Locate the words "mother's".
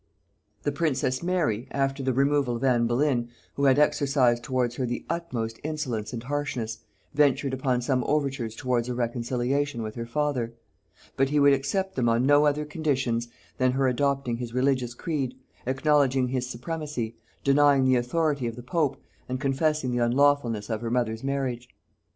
20.89-21.23